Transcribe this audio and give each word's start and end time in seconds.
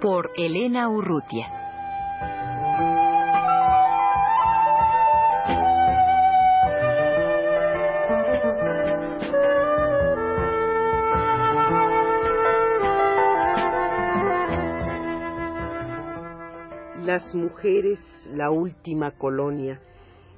Por 0.00 0.30
Elena 0.36 0.88
Urrutia. 0.88 1.48
Las 17.02 17.34
mujeres, 17.34 17.98
la 18.32 18.50
última 18.52 19.10
colonia 19.18 19.80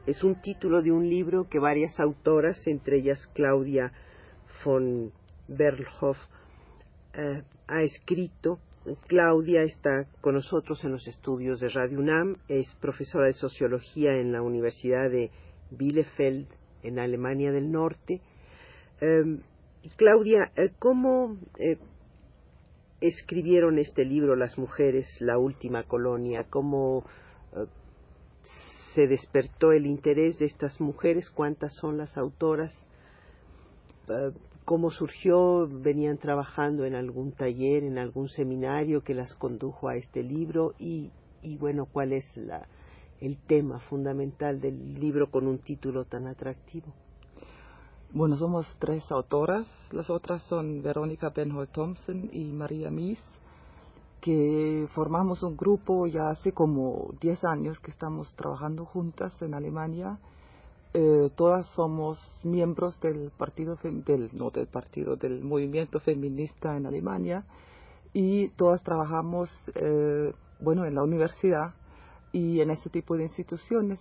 es 0.06 0.24
un 0.24 0.40
título 0.40 0.80
de 0.80 0.90
un 0.90 1.06
libro 1.06 1.48
que 1.50 1.58
varias 1.58 2.00
autoras, 2.00 2.66
entre 2.66 2.96
ellas 2.96 3.26
Claudia 3.34 3.92
von 4.64 5.12
Berlhoff, 5.48 6.16
eh, 7.12 7.42
ha 7.68 7.82
escrito. 7.82 8.58
Claudia 9.06 9.62
está 9.62 10.06
con 10.20 10.34
nosotros 10.34 10.82
en 10.84 10.92
los 10.92 11.06
estudios 11.06 11.60
de 11.60 11.68
Radio 11.68 11.98
UNAM, 11.98 12.36
es 12.48 12.66
profesora 12.80 13.26
de 13.26 13.34
sociología 13.34 14.12
en 14.16 14.32
la 14.32 14.42
Universidad 14.42 15.10
de 15.10 15.30
Bielefeld, 15.70 16.46
en 16.82 16.98
Alemania 16.98 17.52
del 17.52 17.70
Norte. 17.70 18.22
Em, 19.00 19.40
Claudia, 19.96 20.50
eh, 20.56 20.70
¿cómo 20.78 21.36
eh, 21.58 21.76
escribieron 23.00 23.78
este 23.78 24.04
libro 24.04 24.34
las 24.34 24.58
mujeres, 24.58 25.06
la 25.20 25.38
última 25.38 25.84
colonia? 25.84 26.46
¿Cómo 26.48 27.04
se 28.94 29.06
despertó 29.06 29.72
el 29.72 29.86
interés 29.86 30.38
de 30.38 30.46
estas 30.46 30.80
mujeres, 30.80 31.30
cuántas 31.30 31.74
son 31.76 31.98
las 31.98 32.16
autoras, 32.16 32.72
eh, 32.72 32.89
cómo 34.64 34.90
surgió, 34.90 35.68
venían 35.68 36.18
trabajando 36.18 36.84
en 36.84 36.94
algún 36.94 37.32
taller, 37.32 37.84
en 37.84 37.98
algún 37.98 38.28
seminario 38.28 39.02
que 39.02 39.14
las 39.14 39.34
condujo 39.34 39.88
a 39.88 39.96
este 39.96 40.22
libro 40.22 40.74
y, 40.78 41.10
y 41.42 41.56
bueno, 41.56 41.86
cuál 41.86 42.12
es 42.12 42.24
la, 42.36 42.66
el 43.20 43.36
tema 43.36 43.80
fundamental 43.80 44.60
del 44.60 45.00
libro 45.00 45.30
con 45.30 45.46
un 45.46 45.58
título 45.58 46.04
tan 46.04 46.26
atractivo. 46.26 46.86
Bueno, 48.12 48.36
somos 48.36 48.66
tres 48.78 49.10
autoras, 49.12 49.66
las 49.92 50.10
otras 50.10 50.42
son 50.44 50.82
Verónica 50.82 51.30
Benholt 51.30 51.70
Thompson 51.70 52.28
y 52.32 52.44
María 52.52 52.90
Mies 52.90 53.20
que 54.20 54.86
formamos 54.94 55.42
un 55.42 55.56
grupo 55.56 56.06
ya 56.06 56.28
hace 56.28 56.52
como 56.52 57.10
10 57.20 57.44
años 57.44 57.78
que 57.80 57.90
estamos 57.90 58.32
trabajando 58.34 58.84
juntas 58.84 59.32
en 59.40 59.54
Alemania. 59.54 60.18
Eh, 60.92 61.30
todas 61.36 61.66
somos 61.76 62.18
miembros 62.42 62.98
del 63.00 63.30
partido 63.30 63.78
del 63.82 64.28
no 64.32 64.50
del 64.50 64.66
partido 64.66 65.14
del 65.14 65.40
movimiento 65.40 66.00
feminista 66.00 66.76
en 66.76 66.84
Alemania 66.84 67.44
y 68.12 68.48
todas 68.48 68.82
trabajamos 68.82 69.48
eh, 69.76 70.32
bueno 70.58 70.84
en 70.84 70.96
la 70.96 71.04
universidad 71.04 71.74
y 72.32 72.60
en 72.60 72.70
este 72.70 72.90
tipo 72.90 73.16
de 73.16 73.24
instituciones. 73.24 74.00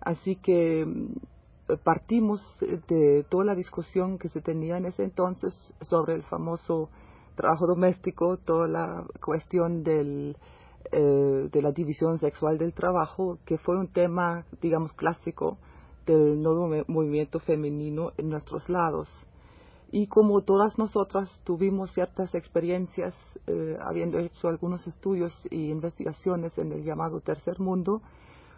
Así 0.00 0.34
que 0.34 0.84
mm, 0.84 1.76
partimos 1.84 2.40
de 2.88 3.24
toda 3.28 3.44
la 3.44 3.54
discusión 3.54 4.18
que 4.18 4.28
se 4.28 4.40
tenía 4.40 4.78
en 4.78 4.86
ese 4.86 5.04
entonces 5.04 5.54
sobre 5.82 6.14
el 6.14 6.22
famoso 6.24 6.90
trabajo 7.36 7.68
doméstico, 7.68 8.36
toda 8.38 8.66
la 8.66 9.04
cuestión 9.24 9.84
del, 9.84 10.36
eh, 10.90 11.48
de 11.52 11.62
la 11.62 11.70
división 11.70 12.18
sexual 12.18 12.58
del 12.58 12.72
trabajo, 12.72 13.38
que 13.44 13.58
fue 13.58 13.76
un 13.76 13.88
tema, 13.88 14.44
digamos, 14.60 14.92
clásico 14.94 15.58
del 16.14 16.42
nuevo 16.42 16.68
movimiento 16.86 17.40
femenino 17.40 18.12
en 18.16 18.30
nuestros 18.30 18.68
lados. 18.68 19.08
Y 19.90 20.08
como 20.08 20.42
todas 20.42 20.78
nosotras 20.78 21.30
tuvimos 21.44 21.92
ciertas 21.92 22.34
experiencias, 22.34 23.14
eh, 23.46 23.76
habiendo 23.80 24.18
hecho 24.18 24.48
algunos 24.48 24.86
estudios 24.86 25.32
e 25.50 25.56
investigaciones 25.56 26.56
en 26.58 26.72
el 26.72 26.84
llamado 26.84 27.20
tercer 27.20 27.60
mundo, 27.60 28.02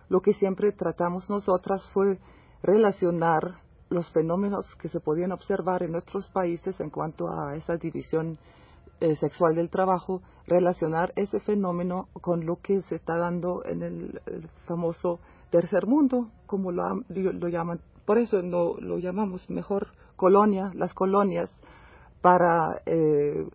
lo 0.08 0.20
que 0.20 0.32
siempre 0.34 0.72
tratamos 0.72 1.28
nosotras 1.28 1.82
fue 1.90 2.18
relacionar 2.62 3.60
los 3.90 4.10
fenómenos 4.10 4.66
que 4.76 4.88
se 4.88 5.00
podían 5.00 5.32
observar 5.32 5.82
en 5.82 5.92
nuestros 5.92 6.26
países 6.28 6.78
en 6.80 6.90
cuanto 6.90 7.28
a 7.30 7.56
esa 7.56 7.76
división 7.76 8.38
eh, 9.00 9.16
sexual 9.16 9.54
del 9.54 9.70
trabajo, 9.70 10.22
relacionar 10.46 11.12
ese 11.14 11.40
fenómeno 11.40 12.08
con 12.20 12.46
lo 12.46 12.56
que 12.56 12.82
se 12.82 12.96
está 12.96 13.16
dando 13.16 13.64
en 13.64 13.82
el, 13.82 14.20
famoso 14.66 15.20
tercer 15.50 15.86
mundo, 15.86 16.30
como 16.46 16.72
lo, 16.72 17.02
lo, 17.08 17.48
llaman. 17.48 17.80
Por 18.04 18.18
eso 18.18 18.40
lo, 18.42 18.80
lo, 18.80 18.98
llamamos 18.98 19.48
mejor 19.50 19.88
colonia, 20.16 20.70
las 20.74 20.94
colonias, 20.94 21.50
para, 22.20 22.82
eh, 22.86 23.46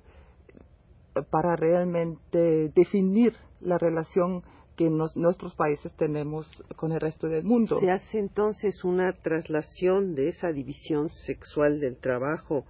para 1.29 1.55
realmente 1.55 2.69
definir 2.73 3.33
la 3.59 3.77
relación 3.77 4.43
que 4.75 4.89
nuestros 4.89 5.53
países 5.55 5.91
tenemos 5.97 6.47
con 6.75 6.91
el 6.91 6.99
resto 6.99 7.27
del 7.27 7.43
mundo. 7.43 7.79
Se 7.79 7.91
hace 7.91 8.17
entonces 8.17 8.83
una 8.83 9.13
traslación 9.13 10.15
de 10.15 10.29
esa 10.29 10.51
división 10.51 11.09
sexual 11.09 11.79
del 11.79 11.97
trabajo 11.97 12.65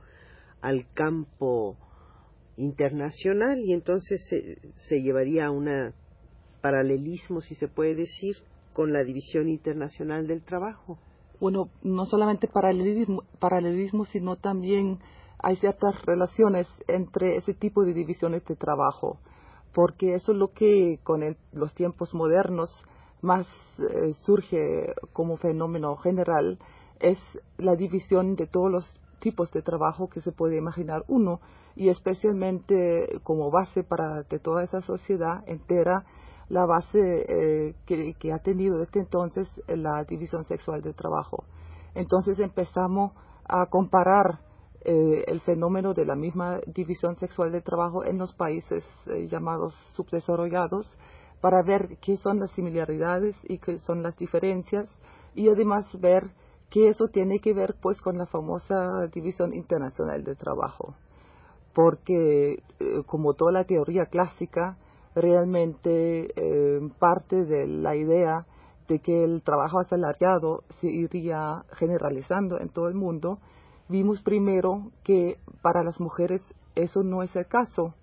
al 0.61 0.85
campo 0.93 1.77
internacional 2.57 3.59
y 3.59 3.73
entonces 3.73 4.21
se, 4.27 4.57
se 4.87 5.01
llevaría 5.01 5.45
a 5.45 5.51
un 5.51 5.93
paralelismo, 6.61 7.41
si 7.41 7.55
se 7.55 7.67
puede 7.67 7.95
decir, 7.95 8.35
con 8.73 8.93
la 8.93 9.03
División 9.03 9.49
Internacional 9.49 10.27
del 10.27 10.43
Trabajo. 10.43 10.97
Bueno, 11.39 11.69
no 11.81 12.05
solamente 12.05 12.47
paralelismo, 12.47 13.23
paralelismo, 13.39 14.05
sino 14.05 14.37
también 14.37 14.99
hay 15.39 15.57
ciertas 15.57 16.01
relaciones 16.05 16.67
entre 16.87 17.35
ese 17.35 17.53
tipo 17.53 17.83
de 17.83 17.93
divisiones 17.93 18.45
de 18.45 18.55
trabajo, 18.55 19.19
porque 19.73 20.15
eso 20.15 20.31
es 20.31 20.37
lo 20.37 20.53
que 20.53 20.99
con 21.03 21.21
los 21.51 21.73
tiempos 21.73 22.13
modernos 22.13 22.69
más 23.21 23.45
eh, 23.77 24.13
surge 24.25 24.93
como 25.11 25.37
fenómeno 25.37 25.97
general, 25.97 26.59
es 26.99 27.17
la 27.57 27.75
división 27.75 28.35
de 28.35 28.47
todos 28.47 28.71
los 28.71 28.85
tipos 29.19 29.51
de 29.51 29.61
trabajo 29.61 30.09
que 30.09 30.21
se 30.21 30.31
puede 30.31 30.57
imaginar 30.57 31.03
uno 31.07 31.39
y 31.75 31.89
especialmente 31.89 33.19
como 33.23 33.49
base 33.51 33.83
para 33.83 34.25
que 34.25 34.39
toda 34.39 34.63
esa 34.63 34.81
sociedad 34.81 35.43
entera 35.47 36.05
la 36.49 36.65
base 36.65 37.25
eh, 37.27 37.75
que, 37.85 38.33
ha 38.33 38.39
tenido 38.39 38.77
desde 38.77 38.99
entonces 38.99 39.47
la 39.67 40.03
división 40.03 40.45
sexual 40.45 40.81
del 40.81 40.95
trabajo. 40.95 41.45
Entonces 41.95 42.39
empezamos 42.39 43.13
a 43.45 43.65
comparar 43.67 44.39
eh, 44.85 45.23
el 45.27 45.41
fenómeno 45.41 45.93
de 45.93 46.05
la 46.05 46.15
misma 46.15 46.59
división 46.67 47.15
sexual 47.17 47.51
del 47.51 47.63
trabajo 47.63 48.03
en 48.03 48.17
los 48.17 48.33
países 48.33 48.83
eh, 49.07 49.27
llamados 49.29 49.73
subdesarrollados 49.95 50.85
para 51.41 51.61
ver 51.61 51.97
qué 52.01 52.17
son 52.17 52.39
las 52.39 52.51
similaridades 52.51 53.35
y 53.43 53.59
qué 53.59 53.79
son 53.79 54.03
las 54.03 54.17
diferencias 54.17 54.89
y 55.35 55.49
además 55.49 55.85
ver 55.99 56.31
que 56.69 56.89
eso 56.89 57.05
tiene 57.13 57.39
que 57.39 57.53
ver 57.53 57.75
pues 57.81 58.01
con 58.01 58.17
la 58.17 58.25
famosa 58.25 59.07
división 59.13 59.53
internacional 59.53 60.23
del 60.23 60.37
trabajo 60.37 60.95
porque 61.73 62.53
eh, 62.79 63.03
como 63.05 63.33
toda 63.33 63.51
la 63.51 63.65
teoría 63.65 64.05
clásica, 64.05 64.77
realmente 65.15 66.33
eh, 66.35 66.79
parte 66.99 67.45
de 67.45 67.67
la 67.67 67.95
idea 67.95 68.45
de 68.87 68.99
que 68.99 69.23
el 69.23 69.41
trabajo 69.43 69.79
asalariado 69.79 70.63
se 70.81 70.87
iría 70.87 71.63
generalizando 71.73 72.59
en 72.59 72.69
todo 72.69 72.87
el 72.87 72.95
mundo, 72.95 73.39
vimos 73.89 74.21
primero 74.21 74.91
que 75.03 75.37
para 75.61 75.83
las 75.83 75.99
mujeres 75.99 76.41
eso 76.75 77.03
no 77.03 77.23
es 77.23 77.35
el 77.35 77.47
caso, 77.47 77.93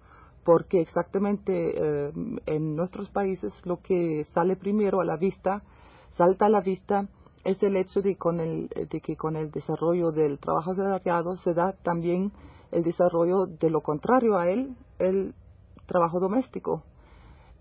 porque 0.44 0.80
exactamente 0.80 1.74
eh, 1.76 2.12
en 2.46 2.76
nuestros 2.76 3.10
países 3.10 3.52
lo 3.64 3.80
que 3.82 4.24
sale 4.32 4.56
primero 4.56 5.00
a 5.00 5.04
la 5.04 5.16
vista, 5.16 5.62
salta 6.16 6.46
a 6.46 6.50
la 6.50 6.60
vista, 6.60 7.08
es 7.44 7.62
el 7.62 7.76
hecho 7.76 8.02
de, 8.02 8.16
con 8.16 8.40
el, 8.40 8.68
de 8.68 9.00
que 9.00 9.16
con 9.16 9.36
el 9.36 9.50
desarrollo 9.50 10.12
del 10.12 10.38
trabajo 10.38 10.72
asalariado 10.72 11.36
se 11.38 11.54
da 11.54 11.72
también 11.82 12.32
el 12.70 12.82
desarrollo 12.82 13.46
de 13.46 13.70
lo 13.70 13.80
contrario 13.80 14.36
a 14.36 14.48
él, 14.48 14.76
el 14.98 15.34
trabajo 15.86 16.20
doméstico. 16.20 16.84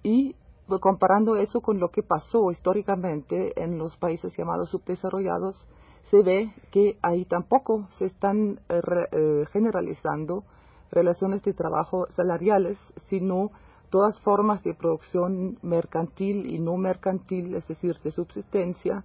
Y 0.04 0.36
pues, 0.68 0.82
comparando 0.82 1.36
eso 1.36 1.62
con 1.62 1.80
lo 1.80 1.90
que 1.90 2.04
pasó 2.04 2.52
históricamente 2.52 3.62
en 3.62 3.78
los 3.78 3.98
países 3.98 4.36
llamados 4.38 4.70
subdesarrollados, 4.70 5.68
se 6.10 6.24
ve 6.24 6.54
que 6.72 6.98
ahí 7.02 7.26
tampoco 7.26 7.88
se 7.98 8.06
están 8.06 8.60
eh, 8.70 8.82
eh, 9.12 9.46
generalizando 9.52 10.44
relaciones 10.92 11.44
de 11.44 11.54
trabajo 11.54 12.08
salariales, 12.16 12.78
sino 13.10 13.52
todas 13.90 14.20
formas 14.22 14.64
de 14.64 14.74
producción 14.74 15.58
mercantil 15.62 16.48
y 16.48 16.60
no 16.60 16.78
mercantil, 16.78 17.56
es 17.56 17.68
decir, 17.68 17.98
de 18.04 18.12
subsistencia, 18.12 19.04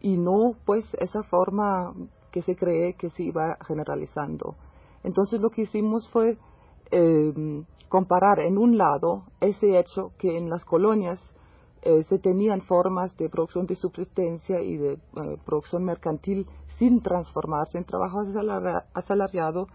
y 0.00 0.16
no 0.16 0.54
pues 0.64 0.84
esa 0.98 1.22
forma 1.22 1.94
que 2.32 2.42
se 2.42 2.56
cree 2.56 2.94
que 2.94 3.10
se 3.10 3.22
iba 3.22 3.56
generalizando. 3.66 4.56
Entonces 5.04 5.40
lo 5.40 5.50
que 5.50 5.62
hicimos 5.62 6.08
fue 6.08 6.38
eh, 6.92 7.64
comparar 7.88 8.40
en 8.40 8.56
un 8.56 8.78
lado 8.78 9.24
ese 9.40 9.78
hecho 9.78 10.12
que 10.18 10.38
en 10.38 10.48
las 10.48 10.64
colonias 10.64 11.18
eh, 11.82 12.04
se 12.08 12.18
tenían 12.20 12.60
formas 12.62 13.16
de 13.16 13.28
producción 13.28 13.66
de 13.66 13.74
subsistencia 13.74 14.62
y 14.62 14.76
de 14.76 14.92
eh, 14.92 14.98
producción 15.44 15.84
mercantil 15.84 16.46
sin 16.78 17.02
transformarse 17.02 17.76
en 17.76 17.84
trabajo 17.84 18.22
asalariado 18.94 19.66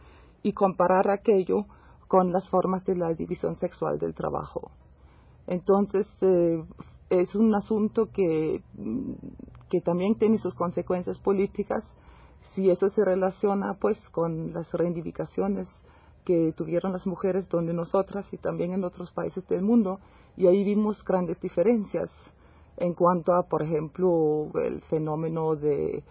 y 0.41 0.53
comparar 0.53 1.09
aquello 1.09 1.65
con 2.07 2.31
las 2.31 2.47
formas 2.49 2.85
de 2.85 2.95
la 2.95 3.13
división 3.13 3.57
sexual 3.57 3.99
del 3.99 4.13
trabajo. 4.13 4.71
Entonces, 5.47 6.07
eh, 6.21 6.63
es 7.09 7.35
un 7.35 7.53
asunto 7.53 8.09
que, 8.13 8.63
mm, 8.75 9.13
que 9.69 9.81
también 9.81 10.15
tiene 10.15 10.37
sus 10.37 10.55
consecuencias 10.55 11.19
políticas 11.19 11.83
si 12.55 12.69
eso 12.69 12.89
se 12.89 13.03
relaciona 13.03 13.75
pues 13.79 13.97
con 14.11 14.53
las 14.53 14.71
reivindicaciones 14.71 15.67
que 16.27 16.51
tuvieron 16.57 16.91
las 16.91 17.07
mujeres 17.07 17.47
donde 17.47 17.73
nosotras 17.73 18.25
y 18.33 18.37
también 18.37 18.73
en 18.73 18.83
otros 18.83 19.13
países 19.13 19.47
del 19.47 19.61
mundo 19.61 20.01
y 20.35 20.45
ahí 20.47 20.65
vimos 20.65 21.01
grandes 21.05 21.39
diferencias 21.39 22.09
en 22.75 22.93
cuanto 22.93 23.33
a 23.33 23.43
por 23.43 23.63
ejemplo 23.63 24.51
el 24.55 24.81
fenómeno 24.89 25.55
de, 25.55 26.03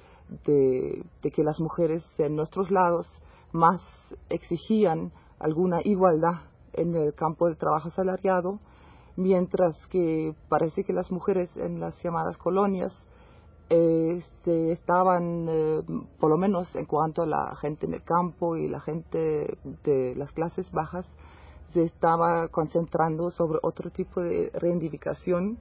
de, 0.47 1.31
que 1.31 1.45
las 1.45 1.61
mujeres 1.61 2.03
en 2.17 2.35
nuestros 2.35 2.71
lados 2.71 3.07
más 3.53 3.83
exigían 4.31 5.13
alguna 5.39 5.81
igualdad 5.85 6.41
en 6.73 6.97
el 6.97 7.13
campo 7.13 7.47
del 7.47 7.59
trabajo 7.59 7.89
asalariado, 7.89 8.59
mientras 9.17 9.77
que 9.89 10.35
parece 10.49 10.83
que 10.85 10.95
las 10.95 11.11
mujeres 11.11 11.51
en 11.57 11.79
las 11.79 11.95
llamadas 12.03 12.39
colonias 12.39 12.93
eh, 13.69 14.23
se 14.45 14.73
estaban, 14.73 15.47
por 16.21 16.31
lo 16.31 16.37
menos 16.37 16.73
en 16.77 16.87
cuanto 16.87 17.23
a 17.23 17.27
la 17.27 17.57
gente 17.57 17.87
en 17.87 17.95
el 17.95 18.03
campo 18.03 18.57
y 18.57 18.69
la 18.69 18.81
gente 18.81 19.59
de 19.85 20.15
las 20.17 20.31
clases 20.33 20.71
bajas, 20.71 21.07
se 21.73 21.83
estaba 21.83 22.49
concentrando 22.49 23.31
sobre 23.31 23.59
otro 23.63 23.91
tipo 23.91 24.21
de 24.21 24.51
reivindicación 24.55 25.59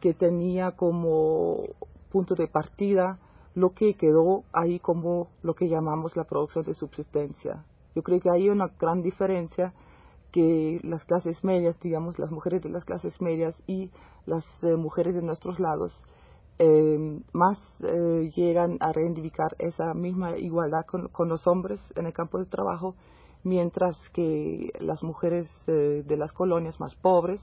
que 0.00 0.12
tenía 0.12 0.72
como 0.72 1.64
punto 2.10 2.34
de 2.34 2.48
partida 2.48 3.18
lo 3.54 3.72
que 3.72 3.94
quedó 3.94 4.44
ahí 4.52 4.78
como 4.78 5.28
lo 5.42 5.54
que 5.54 5.68
llamamos 5.68 6.14
la 6.16 6.24
producción 6.24 6.64
de 6.64 6.74
subsistencia. 6.74 7.64
Yo 7.94 8.02
creo 8.02 8.20
que 8.20 8.30
hay 8.30 8.50
una 8.50 8.68
gran 8.78 9.02
diferencia 9.02 9.72
que 10.30 10.80
las 10.84 11.04
clases 11.04 11.42
medias, 11.42 11.80
digamos, 11.80 12.18
las 12.18 12.30
mujeres 12.30 12.62
de 12.62 12.68
las 12.68 12.84
clases 12.84 13.18
medias 13.22 13.54
y 13.66 13.90
las 14.26 14.44
eh, 14.62 14.76
mujeres 14.76 15.14
de 15.14 15.22
nuestros 15.22 15.58
lados 15.58 15.92
eh, 16.58 17.20
más 17.32 17.58
eh, 17.82 18.30
llegan 18.34 18.78
a 18.80 18.92
reivindicar 18.92 19.56
esa 19.58 19.94
misma 19.94 20.36
igualdad 20.38 20.86
con, 20.86 21.28
los 21.28 21.46
hombres 21.46 21.80
en 21.94 22.06
el 22.06 22.12
campo 22.12 22.38
de 22.38 22.46
trabajo, 22.46 22.94
mientras 23.42 23.96
que 24.10 24.72
las 24.80 25.02
mujeres 25.02 25.48
de 25.66 26.16
las 26.16 26.32
colonias 26.32 26.80
más 26.80 26.96
pobres 26.96 27.40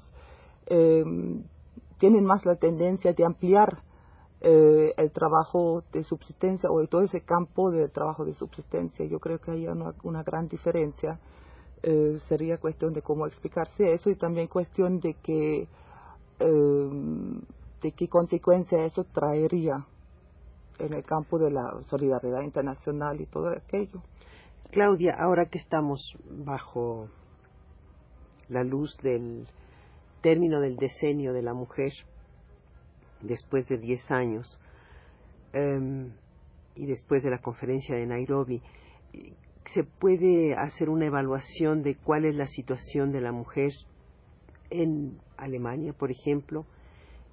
tienen 0.67 2.25
más 2.25 2.45
la 2.45 2.57
tendencia 2.57 3.13
de 3.13 3.23
ampliar 3.23 3.83
eh, 4.45 4.93
el 4.97 5.09
trabajo 5.11 5.85
de 5.93 6.03
subsistencia 6.03 6.69
o 6.69 6.85
todo 6.87 7.03
ese 7.03 7.21
campo 7.21 7.71
de 7.71 7.87
trabajo 7.87 8.25
de 8.25 8.33
subsistencia. 8.33 9.05
Yo 9.05 9.21
creo 9.21 9.39
que 9.39 9.51
hay 9.51 9.67
una, 9.67 9.93
una 10.03 10.21
gran 10.21 10.49
diferencia. 10.49 11.17
Eh, 11.81 12.19
sería 12.27 12.57
cuestión 12.57 12.91
de 12.91 13.01
cómo 13.01 13.25
explicarse 13.25 13.93
eso 13.93 14.09
y 14.09 14.15
también 14.17 14.47
cuestión 14.47 14.99
de 14.99 15.13
que 15.13 15.69
de 17.83 17.91
qué 17.91 18.07
consecuencia 18.07 18.85
eso 18.85 19.03
traería 19.03 19.85
en 20.79 20.93
el 20.93 21.03
campo 21.03 21.37
de 21.37 21.51
la 21.51 21.69
solidaridad 21.89 22.41
internacional 22.41 23.19
y 23.21 23.25
todo 23.25 23.49
aquello. 23.49 24.01
Claudia, 24.71 25.15
ahora 25.19 25.47
que 25.47 25.59
estamos 25.59 26.17
bajo 26.29 27.09
la 28.47 28.63
luz 28.63 28.97
del 29.03 29.47
término 30.21 30.61
del 30.61 30.77
decenio 30.77 31.33
de 31.33 31.41
la 31.41 31.53
mujer, 31.53 31.91
después 33.21 33.67
de 33.67 33.77
10 33.77 34.11
años 34.11 34.59
em, 35.51 36.13
y 36.75 36.85
después 36.85 37.21
de 37.23 37.29
la 37.29 37.39
conferencia 37.39 37.95
de 37.95 38.05
Nairobi, 38.05 38.61
se 39.73 39.83
puede 39.83 40.55
hacer 40.55 40.89
una 40.89 41.05
evaluación 41.05 41.83
de 41.83 41.95
cuál 41.95 42.25
es 42.25 42.35
la 42.35 42.47
situación 42.47 43.11
de 43.11 43.21
la 43.21 43.31
mujer 43.31 43.71
en 44.69 45.19
Alemania, 45.37 45.93
por 45.93 46.11
ejemplo, 46.11 46.65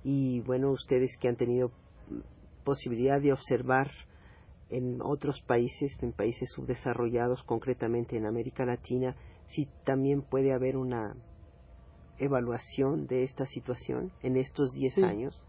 y 0.03 0.41
bueno, 0.41 0.71
ustedes 0.71 1.17
que 1.19 1.29
han 1.29 1.37
tenido 1.37 1.71
posibilidad 2.65 3.21
de 3.21 3.33
observar 3.33 3.91
en 4.71 5.01
otros 5.03 5.41
países, 5.43 5.93
en 6.03 6.13
países 6.13 6.49
subdesarrollados, 6.55 7.43
concretamente 7.43 8.17
en 8.17 8.27
América 8.27 8.65
Latina, 8.65 9.17
si 9.49 9.67
también 9.85 10.23
puede 10.23 10.53
haber 10.53 10.77
una 10.77 11.17
evaluación 12.19 13.07
de 13.07 13.25
esta 13.25 13.47
situación 13.47 14.13
en 14.23 14.37
estos 14.37 14.73
10 14.73 14.99
años. 14.99 15.49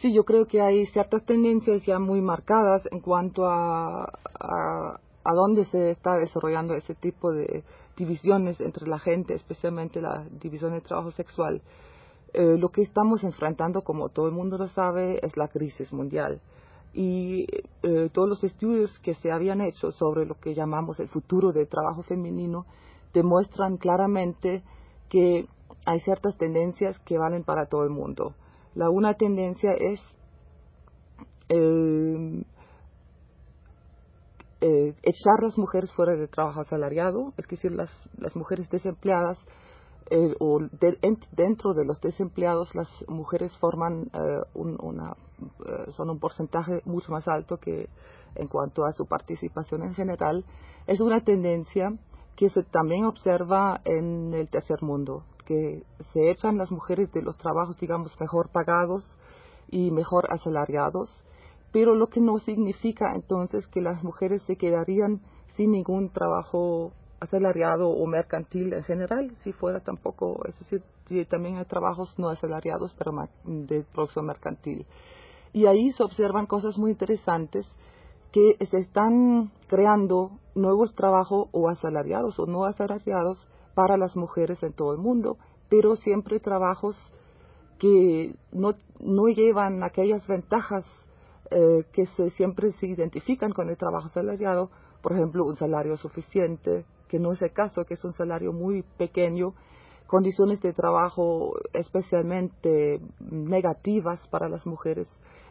Sí, 0.00 0.14
yo 0.14 0.24
creo 0.24 0.46
que 0.46 0.60
hay 0.60 0.86
ciertas 0.86 1.24
tendencias 1.24 1.84
ya 1.84 1.98
muy 1.98 2.20
marcadas 2.20 2.82
en 2.92 3.00
cuanto 3.00 3.46
a, 3.46 4.04
a, 4.04 5.34
dónde 5.34 5.64
se 5.66 5.90
está 5.90 6.14
desarrollando 6.16 6.74
ese 6.74 6.94
tipo 6.94 7.32
de 7.32 7.64
divisiones 7.96 8.60
entre 8.60 8.86
la 8.86 9.00
gente, 9.00 9.34
especialmente 9.34 10.00
la 10.00 10.24
división 10.40 10.72
de 10.72 10.80
trabajo 10.80 11.10
sexual. 11.12 11.60
Eh, 12.34 12.56
lo 12.58 12.70
que 12.70 12.82
estamos 12.82 13.24
enfrentando, 13.24 13.82
como 13.82 14.10
todo 14.10 14.26
el 14.26 14.34
mundo 14.34 14.58
lo 14.58 14.68
sabe, 14.68 15.24
es 15.24 15.36
la 15.36 15.48
crisis 15.48 15.92
mundial. 15.92 16.40
Y 16.92 17.46
eh, 17.82 18.08
todos 18.12 18.28
los 18.28 18.44
estudios 18.44 18.90
que 19.00 19.14
se 19.16 19.30
habían 19.30 19.60
hecho 19.60 19.92
sobre 19.92 20.26
lo 20.26 20.34
que 20.34 20.54
llamamos 20.54 20.98
el 21.00 21.08
futuro 21.08 21.52
del 21.52 21.68
trabajo 21.68 22.02
femenino 22.02 22.66
demuestran 23.12 23.76
claramente 23.76 24.62
que 25.08 25.46
hay 25.86 26.00
ciertas 26.00 26.36
tendencias 26.36 26.98
que 27.00 27.18
valen 27.18 27.44
para 27.44 27.66
todo 27.66 27.84
el 27.84 27.90
mundo. 27.90 28.34
La 28.74 28.90
una 28.90 29.14
tendencia 29.14 29.72
es 29.72 30.00
eh, 31.48 32.44
eh, 34.60 34.94
echar 35.02 35.42
las 35.42 35.56
mujeres 35.56 35.92
fuera 35.92 36.16
del 36.16 36.28
trabajo 36.28 36.60
asalariado, 36.60 37.32
es 37.36 37.46
decir, 37.46 37.72
las, 37.72 37.90
las 38.18 38.34
mujeres 38.34 38.68
desempleadas 38.70 39.38
eh, 40.10 40.34
o 40.40 40.60
dentro 41.32 41.74
de 41.74 41.84
los 41.84 42.00
desempleados 42.00 42.74
las 42.74 42.88
mujeres 43.08 43.56
forman 43.58 44.10
un, 44.54 44.78
una, 44.80 45.16
son 45.96 46.10
un 46.10 46.18
porcentaje 46.18 46.82
mucho 46.84 47.12
más 47.12 47.26
alto 47.28 47.58
que 47.58 47.88
en 48.34 48.48
cuanto 48.48 48.84
a 48.84 48.92
su 48.92 49.06
participación 49.06 49.82
en 49.82 49.94
general. 49.94 50.44
Es 50.86 51.00
una 51.00 51.20
tendencia 51.20 51.92
que 52.36 52.50
se 52.50 52.62
también 52.62 53.04
observa 53.04 53.80
en 53.84 54.32
el 54.32 54.48
tercer 54.48 54.82
mundo 54.82 55.24
que 55.48 55.82
se 56.12 56.30
echan 56.30 56.58
las 56.58 56.70
mujeres 56.70 57.10
de 57.12 57.22
los 57.22 57.38
trabajos, 57.38 57.80
digamos, 57.80 58.12
mejor 58.20 58.50
pagados 58.50 59.02
y 59.70 59.90
mejor 59.90 60.30
asalariados, 60.30 61.08
pero 61.72 61.94
lo 61.94 62.08
que 62.08 62.20
no 62.20 62.38
significa 62.38 63.14
entonces 63.14 63.66
que 63.68 63.80
las 63.80 64.04
mujeres 64.04 64.42
se 64.42 64.56
quedarían 64.56 65.22
sin 65.56 65.70
ningún 65.70 66.10
trabajo 66.10 66.92
asalariado 67.20 67.88
o 67.88 68.06
mercantil 68.06 68.72
en 68.72 68.84
general, 68.84 69.36
si 69.42 69.52
fuera 69.52 69.80
tampoco, 69.80 70.40
es 70.46 70.58
decir, 70.60 71.26
también 71.26 71.56
hay 71.56 71.64
trabajos 71.64 72.14
no 72.18 72.28
asalariados, 72.28 72.94
pero 72.98 73.12
de 73.44 73.84
producción 73.92 74.26
mercantil. 74.26 74.86
Y 75.52 75.66
ahí 75.66 75.92
se 75.92 76.02
observan 76.02 76.46
cosas 76.46 76.76
muy 76.76 76.92
interesantes 76.92 77.66
que 78.32 78.56
se 78.70 78.78
están 78.78 79.50
creando 79.68 80.32
nuevos 80.54 80.94
trabajos 80.94 81.48
o 81.52 81.68
asalariados 81.68 82.38
o 82.38 82.46
no 82.46 82.64
asalariados 82.64 83.38
para 83.74 83.96
las 83.96 84.14
mujeres 84.16 84.62
en 84.62 84.72
todo 84.72 84.92
el 84.92 84.98
mundo, 84.98 85.38
pero 85.68 85.96
siempre 85.96 86.40
trabajos 86.40 86.96
que 87.78 88.34
no, 88.52 88.72
no 89.00 89.28
llevan 89.28 89.82
aquellas 89.82 90.26
ventajas 90.26 90.84
eh, 91.50 91.84
que 91.92 92.06
se, 92.06 92.30
siempre 92.30 92.72
se 92.72 92.86
identifican 92.86 93.52
con 93.52 93.70
el 93.70 93.76
trabajo 93.76 94.08
salariado, 94.08 94.70
por 95.00 95.12
ejemplo, 95.12 95.44
un 95.44 95.56
salario 95.56 95.96
suficiente, 95.96 96.84
que 97.08 97.18
no 97.18 97.32
es 97.32 97.42
el 97.42 97.52
caso, 97.52 97.84
que 97.84 97.94
es 97.94 98.04
un 98.04 98.14
salario 98.14 98.52
muy 98.52 98.82
pequeño, 98.96 99.54
condiciones 100.06 100.60
de 100.62 100.72
trabajo 100.72 101.54
especialmente 101.72 103.00
negativas 103.20 104.20
para 104.28 104.48
las 104.48 104.64
mujeres, 104.66 105.06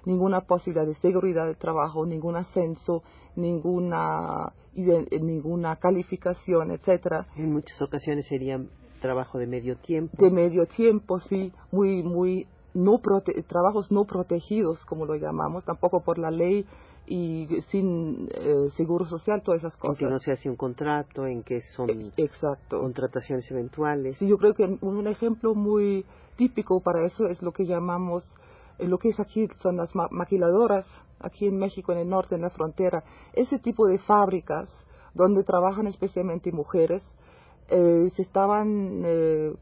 ninguna 0.06 0.42
posibilidad 0.42 0.86
de 0.86 0.96
seguridad 0.96 1.46
de 1.46 1.56
trabajo, 1.56 2.06
ningún 2.06 2.36
ascenso, 2.36 3.04
ninguna 3.36 4.54
ninguna 4.76 5.78
calificación, 5.78 6.72
etcétera. 6.72 7.26
En 7.36 7.52
muchas 7.52 7.82
ocasiones 7.82 8.28
sería 8.28 8.64
trabajo 9.02 9.40
de 9.40 9.48
medio 9.48 9.78
tiempo. 9.78 10.16
De 10.18 10.30
medio 10.30 10.68
tiempo, 10.68 11.20
sí, 11.20 11.52
muy 11.72 12.04
muy 12.04 12.48
no 12.78 13.00
trabajos 13.48 13.92
no 13.92 14.06
protegidos 14.06 14.84
como 14.86 15.06
lo 15.06 15.16
llamamos, 15.16 15.64
tampoco 15.66 16.04
por 16.04 16.18
la 16.18 16.32
ley 16.32 16.66
y 17.08 17.48
sin 17.72 18.30
eh, 18.34 18.70
seguro 18.76 19.06
social, 19.06 19.42
todas 19.42 19.60
esas 19.60 19.76
cosas. 19.78 20.02
En 20.02 20.08
que 20.08 20.12
no 20.12 20.20
se 20.20 20.34
hace 20.34 20.50
un 20.50 20.58
contrato, 20.58 21.26
en 21.26 21.44
que 21.44 21.62
son 21.76 21.90
Exacto. 22.18 22.82
contrataciones 22.82 23.50
eventuales. 23.50 24.18
Sí, 24.18 24.28
yo 24.28 24.38
creo 24.38 24.54
que 24.54 24.78
un 24.82 25.08
ejemplo 25.08 25.56
muy 25.56 26.06
típico 26.36 26.82
para 26.82 27.06
eso 27.06 27.26
es 27.28 27.42
lo 27.42 27.52
que 27.52 27.66
llamamos, 27.66 28.24
eh, 28.78 28.88
lo 28.88 28.98
que 29.00 29.10
es 29.10 29.20
aquí 29.20 29.48
son 29.62 29.78
las 29.78 29.90
maquiladoras, 30.12 30.86
aquí 31.20 31.48
en 31.48 31.58
México, 31.58 31.94
en 31.94 32.00
el 32.00 32.10
norte, 32.10 32.36
en 32.36 32.42
la 32.42 32.50
frontera. 32.50 33.04
Ese 33.34 33.58
tipo 33.58 33.88
de 33.88 34.00
fábricas 34.00 34.70
donde 35.14 35.44
trabajan 35.44 35.88
especialmente 35.88 36.52
mujeres, 36.52 37.02
eh, 37.70 38.10
se 38.16 38.22
estaban 38.22 39.02
eh, 39.04 39.54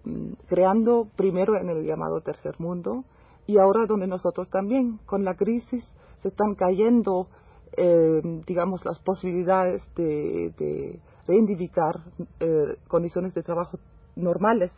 creando 0.48 1.08
primero 1.16 1.56
en 1.58 1.70
el 1.70 1.84
llamado 1.86 2.22
tercer 2.22 2.56
mundo 2.60 3.04
y 3.48 3.58
ahora 3.58 3.86
donde 3.88 4.08
nosotros 4.08 4.50
también, 4.50 5.00
con 5.06 5.24
la 5.24 5.36
crisis, 5.36 5.84
se 6.22 6.30
están 6.30 6.56
cayendo, 6.56 7.28
eh, 7.78 8.22
digamos, 8.48 8.84
las 8.86 9.00
posibilidades 9.00 9.84
de, 9.96 10.54
de 10.58 11.00
reivindicar 11.28 12.02
eh, 12.40 12.78
condiciones 12.88 13.34
de 13.34 13.44
trabajo 13.44 13.80
normales 14.16 14.72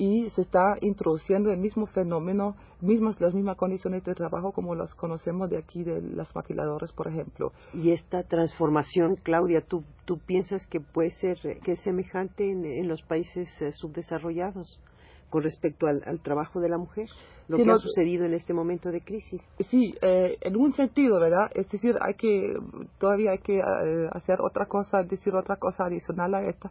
y 0.00 0.30
se 0.30 0.40
está 0.40 0.78
introduciendo 0.80 1.52
el 1.52 1.60
mismo 1.60 1.84
fenómeno, 1.84 2.56
mismas, 2.80 3.20
las 3.20 3.34
mismas 3.34 3.58
condiciones 3.58 4.02
de 4.02 4.14
trabajo 4.14 4.50
como 4.50 4.74
las 4.74 4.94
conocemos 4.94 5.50
de 5.50 5.58
aquí 5.58 5.84
de 5.84 6.00
las 6.00 6.34
maquiladoras, 6.34 6.90
por 6.92 7.08
ejemplo. 7.08 7.52
Y 7.74 7.90
esta 7.90 8.22
transformación, 8.22 9.16
Claudia, 9.16 9.60
¿tú, 9.60 9.84
tú 10.06 10.18
piensas 10.18 10.66
que 10.68 10.80
puede 10.80 11.10
ser 11.16 11.36
que 11.62 11.72
es 11.72 11.82
semejante 11.82 12.50
en, 12.50 12.88
los 12.88 13.02
países 13.02 13.46
eh, 13.60 13.72
subdesarrollados 13.74 14.80
con 15.28 15.42
respecto 15.42 15.86
al, 15.86 16.20
trabajo 16.22 16.60
de 16.60 16.70
la 16.70 16.78
mujer? 16.78 17.06
Lo 17.48 17.58
que 17.58 17.70
ha 17.70 17.76
sucedido 17.76 18.24
en 18.24 18.32
este 18.32 18.54
momento 18.54 18.90
de 18.90 19.02
crisis. 19.02 19.42
Sí, 19.68 19.94
eh, 20.00 20.38
en 20.40 20.56
un 20.56 20.72
sentido, 20.76 21.20
¿verdad? 21.20 21.50
Es 21.54 21.68
decir, 21.68 21.94
hay 22.00 22.14
que, 22.14 22.56
todavía 22.98 23.32
hay 23.32 23.40
que 23.40 23.58
eh, 23.58 24.08
hacer 24.12 24.40
otra 24.40 24.64
cosa, 24.64 25.02
decir 25.02 25.34
otra 25.34 25.56
cosa 25.56 25.84
adicional 25.84 26.34
a 26.36 26.48
esta, 26.48 26.70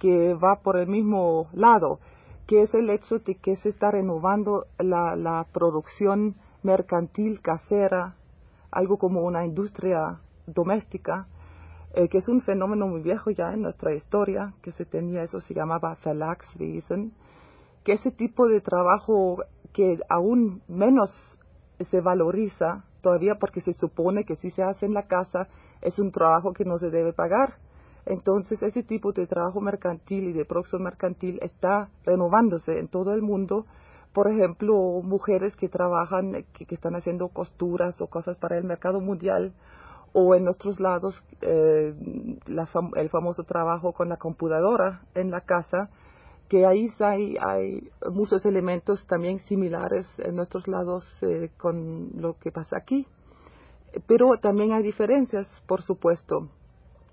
que 0.00 0.34
va 0.34 0.60
por 0.60 0.76
el 0.76 0.88
mismo 0.88 1.46
lado 1.52 2.00
que 2.46 2.62
es 2.62 2.74
el 2.74 2.90
hecho 2.90 3.18
de 3.20 3.36
que 3.36 3.56
se 3.56 3.70
está 3.70 3.90
renovando 3.90 4.66
la, 4.78 5.46
producción 5.52 6.36
mercantil 6.62 7.40
casera, 7.40 8.16
algo 8.70 8.98
como 8.98 9.22
una 9.22 9.44
industria 9.44 10.20
doméstica, 10.46 11.26
eh, 11.94 12.08
que 12.08 12.18
es 12.18 12.28
un 12.28 12.42
fenómeno 12.42 12.86
muy 12.88 13.02
viejo 13.02 13.30
ya 13.30 13.52
en 13.52 13.62
nuestra 13.62 13.94
historia, 13.94 14.54
que 14.62 14.72
se 14.72 14.84
tenía, 14.84 15.22
eso 15.22 15.40
se 15.40 15.54
llamaba 15.54 15.96
Verlagswesen, 16.04 17.12
que 17.84 17.92
ese 17.92 18.10
tipo 18.10 18.48
de 18.48 18.60
trabajo 18.60 19.44
que 19.72 19.98
aún 20.08 20.62
menos 20.68 21.12
se 21.90 22.00
valoriza 22.00 22.84
todavía 23.02 23.36
porque 23.36 23.60
se 23.60 23.74
supone 23.74 24.24
que 24.24 24.36
si 24.36 24.50
se 24.50 24.62
hace 24.62 24.86
en 24.86 24.94
la 24.94 25.06
casa 25.06 25.48
es 25.82 25.98
un 25.98 26.10
trabajo 26.10 26.52
que 26.52 26.64
no 26.64 26.78
se 26.78 26.90
debe 26.90 27.12
pagar 27.12 27.58
entonces, 28.06 28.62
ese 28.62 28.82
tipo 28.82 29.12
de 29.12 29.26
trabajo 29.26 29.60
mercantil 29.60 30.24
y 30.24 30.32
de 30.32 30.44
producción 30.44 30.82
mercantil 30.82 31.38
está 31.42 31.88
renovándose 32.04 32.78
en 32.78 32.88
todo 32.88 33.14
el 33.14 33.22
mundo. 33.22 33.66
Por 34.12 34.30
ejemplo, 34.30 34.74
mujeres 35.02 35.56
que 35.56 35.68
trabajan, 35.68 36.44
que, 36.52 36.74
están 36.74 36.96
haciendo 36.96 37.28
costuras 37.28 37.98
o 38.00 38.06
cosas 38.06 38.36
para 38.36 38.58
el 38.58 38.64
mercado 38.64 39.00
mundial, 39.00 39.54
o 40.12 40.34
en 40.34 40.46
otros 40.48 40.78
lados 40.78 41.20
eh, 41.40 41.92
el 42.94 43.08
famoso 43.08 43.42
trabajo 43.42 43.92
con 43.92 44.08
la 44.08 44.16
computadora 44.16 45.02
en 45.14 45.30
la 45.30 45.40
casa, 45.40 45.90
que 46.48 46.66
ahí 46.66 46.92
hay, 47.00 47.36
hay 47.40 47.90
muchos 48.12 48.44
elementos 48.44 49.04
también 49.08 49.40
similares 49.48 50.06
en 50.18 50.36
nuestros 50.36 50.68
lados 50.68 51.04
eh, 51.22 51.50
con 51.56 52.10
lo 52.20 52.38
que 52.38 52.52
pasa 52.52 52.76
aquí. 52.76 53.06
Pero 54.06 54.36
también 54.40 54.72
hay 54.72 54.82
diferencias, 54.82 55.48
por 55.66 55.82
supuesto 55.82 56.50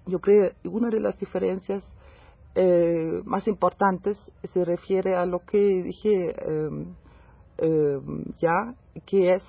yo 0.05 0.19
creo 0.19 0.51
que 0.61 0.69
una 0.69 0.89
de 0.89 0.99
las 0.99 1.17
diferencias 1.19 1.83
eh, 2.55 3.21
más 3.23 3.47
importantes 3.47 4.17
se 4.53 4.65
refiere 4.65 5.15
a 5.15 5.25
lo 5.25 5.39
que 5.39 5.83
dije 5.83 6.35
em, 6.45 6.95
em, 7.57 8.25
ya, 8.39 8.75
que 9.05 9.35
es 9.35 9.43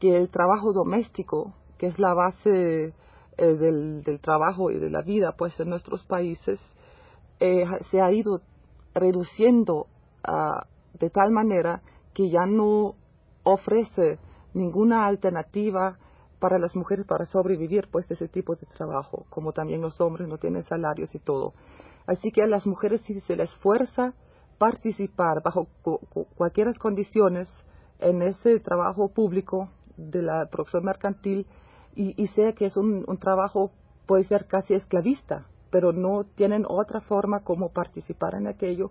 que 0.00 0.16
el 0.16 0.30
trabajo 0.30 0.72
doméstico, 0.72 1.54
que 1.78 1.86
es 1.86 1.98
la 1.98 2.12
base 2.12 2.92
eh, 3.36 3.46
del, 3.46 4.02
trabajo 4.20 4.70
y 4.70 4.78
de 4.78 4.90
la 4.90 5.02
vida 5.02 5.32
pues 5.36 5.58
en 5.60 5.70
nuestros 5.70 6.04
países, 6.06 6.58
eh, 7.40 7.64
se 7.90 8.00
ha 8.00 8.10
ido 8.10 8.40
reduciendo 8.94 9.86
ah, 10.24 10.66
de 10.98 11.10
tal 11.10 11.30
manera 11.30 11.82
que 12.14 12.30
ya 12.30 12.46
no 12.46 12.94
ofrece 13.42 14.18
ninguna 14.54 15.06
alternativa 15.06 15.98
para 16.44 16.58
las 16.58 16.76
mujeres 16.76 17.06
para 17.06 17.24
sobrevivir 17.24 17.88
pues 17.90 18.04
ese 18.10 18.28
tipo 18.28 18.54
de 18.54 18.66
trabajo, 18.66 19.24
como 19.30 19.52
también 19.52 19.80
los 19.80 19.98
hombres 19.98 20.28
no 20.28 20.36
tienen 20.36 20.62
salarios 20.64 21.14
y 21.14 21.18
todo. 21.18 21.54
Así 22.06 22.30
que 22.32 22.42
a 22.42 22.46
las 22.46 22.66
mujeres 22.66 23.00
si 23.06 23.18
se 23.22 23.34
les 23.34 23.50
fuerza 23.62 24.12
participar 24.58 25.40
bajo 25.42 25.68
cualquier 26.36 26.76
condiciones 26.76 27.48
en 27.98 28.20
ese 28.20 28.60
trabajo 28.60 29.08
público 29.08 29.70
de 29.96 30.20
la 30.20 30.44
producción 30.50 30.84
mercantil 30.84 31.46
y, 31.94 32.22
y 32.22 32.26
sea 32.34 32.52
que 32.52 32.66
es 32.66 32.76
un, 32.76 33.06
un 33.08 33.16
trabajo 33.16 33.70
puede 34.04 34.24
ser 34.24 34.44
casi 34.46 34.74
esclavista, 34.74 35.46
pero 35.70 35.94
no 35.94 36.24
tienen 36.24 36.66
otra 36.68 37.00
forma 37.00 37.40
como 37.40 37.72
participar 37.72 38.34
en 38.34 38.48
aquello 38.48 38.90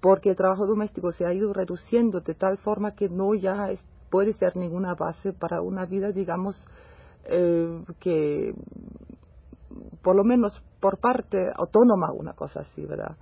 porque 0.00 0.30
el 0.30 0.36
trabajo 0.36 0.66
doméstico 0.66 1.12
se 1.12 1.24
ha 1.24 1.32
ido 1.32 1.52
reduciendo 1.52 2.22
de 2.22 2.34
tal 2.34 2.58
forma 2.58 2.96
que 2.96 3.08
no 3.08 3.36
ya 3.36 3.68
puede 4.10 4.32
ser 4.32 4.56
ninguna 4.56 4.94
base 4.94 5.32
para 5.32 5.60
una 5.60 5.84
vida, 5.84 6.10
digamos, 6.10 6.56
eh, 7.24 7.84
que 8.00 8.54
por 10.02 10.16
lo 10.16 10.24
menos 10.24 10.60
por 10.80 10.98
parte 10.98 11.38
autónoma, 11.56 12.12
una 12.12 12.32
cosa 12.32 12.60
así, 12.60 12.84
¿verdad? 12.84 13.16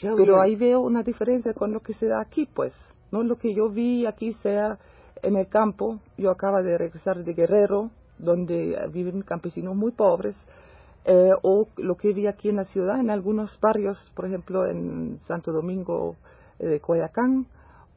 Pero 0.00 0.40
ahí 0.40 0.56
veo 0.56 0.80
una 0.80 1.02
diferencia 1.02 1.52
con 1.52 1.72
lo 1.72 1.80
que 1.80 1.94
se 1.94 2.06
da 2.06 2.20
aquí, 2.20 2.48
pues. 2.54 2.72
No 3.10 3.22
lo 3.22 3.36
que 3.36 3.54
yo 3.54 3.68
vi 3.68 4.06
aquí 4.06 4.32
sea 4.42 4.78
en 5.22 5.36
el 5.36 5.48
campo. 5.48 6.00
Yo 6.16 6.30
acabo 6.30 6.62
de 6.62 6.78
regresar 6.78 7.22
de 7.22 7.34
Guerrero, 7.34 7.90
donde 8.18 8.78
viven 8.92 9.22
campesinos 9.22 9.76
muy 9.76 9.92
pobres, 9.92 10.34
eh, 11.04 11.32
o 11.42 11.66
lo 11.76 11.96
que 11.96 12.12
vi 12.12 12.26
aquí 12.26 12.48
en 12.48 12.56
la 12.56 12.64
ciudad, 12.66 13.00
en 13.00 13.10
algunos 13.10 13.50
barrios, 13.60 13.98
por 14.14 14.26
ejemplo, 14.26 14.66
en 14.66 15.18
Santo 15.26 15.52
Domingo 15.52 16.16
eh, 16.58 16.66
de 16.66 16.80
Coyacán 16.80 17.46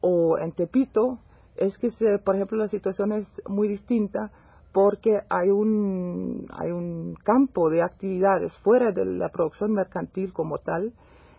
o 0.00 0.38
en 0.38 0.52
Tepito, 0.52 1.18
es 1.56 1.76
que, 1.78 1.90
se, 1.92 2.18
por 2.18 2.34
ejemplo, 2.34 2.58
la 2.58 2.68
situación 2.68 3.12
es 3.12 3.26
muy 3.46 3.68
distinta 3.68 4.30
porque 4.74 5.20
hay 5.30 5.50
un, 5.50 6.48
hay 6.50 6.72
un 6.72 7.14
campo 7.22 7.70
de 7.70 7.80
actividades 7.80 8.52
fuera 8.64 8.90
de 8.90 9.04
la 9.04 9.28
producción 9.28 9.72
mercantil 9.72 10.32
como 10.32 10.58
tal, 10.58 10.92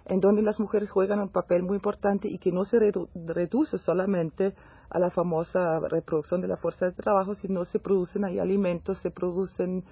en 0.05 0.21
donde 0.21 0.41
las 0.41 0.57
mujeres 0.57 0.89
juegan 0.89 1.19
un 1.19 1.27
papel 1.27 1.63
muy 1.63 1.75
importante 1.75 2.29
y 2.29 2.37
que 2.37 2.53
no 2.53 2.63
se 2.63 2.79
reduce 3.13 3.77
solamente 3.79 4.53
a 4.89 4.99
la 4.99 5.09
famosa 5.09 5.81
reproducción 5.81 6.39
de 6.39 6.47
la 6.47 6.55
fuerza 6.55 6.85
de 6.85 6.93
trabajo, 6.93 7.35
sino 7.35 7.65
se 7.65 7.79
producen 7.79 8.23
ahí 8.23 8.39
alimentos, 8.39 8.99
se 8.99 9.11
producen 9.11 9.83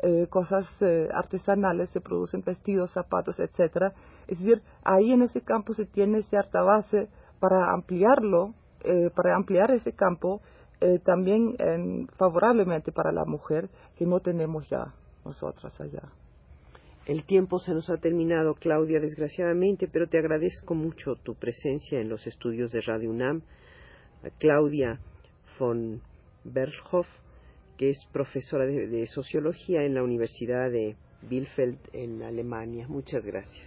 eh, 0.00 0.26
cosas 0.28 0.66
eh, 0.82 1.08
artesanales, 1.10 1.88
se 1.90 2.02
producen 2.02 2.42
vestidos, 2.44 2.90
zapatos, 2.90 3.40
etcétera. 3.40 3.94
Es 4.28 4.38
decir, 4.40 4.60
ahí 4.84 5.12
en 5.12 5.22
ese 5.22 5.40
campo 5.40 5.72
se 5.72 5.86
tiene 5.86 6.22
cierta 6.24 6.62
base 6.62 7.08
para 7.38 7.72
ampliarlo, 7.72 8.52
eh, 8.84 9.08
para 9.16 9.36
ampliar 9.36 9.70
ese 9.70 9.94
campo 9.94 10.42
eh, 10.80 10.98
también 11.04 11.56
favorablemente 12.16 12.92
para 12.92 13.12
la 13.12 13.24
mujer 13.24 13.68
que 13.96 14.06
no 14.06 14.20
tenemos 14.20 14.68
ya 14.68 14.94
nosotras 15.24 15.78
allá. 15.80 16.02
El 17.06 17.24
tiempo 17.24 17.58
se 17.58 17.72
nos 17.72 17.88
ha 17.90 17.96
terminado, 17.96 18.54
Claudia, 18.54 19.00
desgraciadamente, 19.00 19.88
pero 19.88 20.06
te 20.06 20.18
agradezco 20.18 20.74
mucho 20.74 21.16
tu 21.16 21.34
presencia 21.34 22.00
en 22.00 22.08
los 22.08 22.26
estudios 22.26 22.70
de 22.72 22.82
Radio 22.82 23.10
UNAM. 23.10 23.42
Claudia 24.38 25.00
von 25.58 26.02
Berghoff, 26.44 27.08
que 27.76 27.90
es 27.90 27.98
profesora 28.12 28.66
de 28.66 29.06
Sociología 29.06 29.82
en 29.82 29.94
la 29.94 30.02
Universidad 30.02 30.70
de 30.70 30.96
Bielefeld 31.22 31.78
en 31.92 32.22
Alemania. 32.22 32.86
Muchas 32.88 33.24
gracias. 33.24 33.66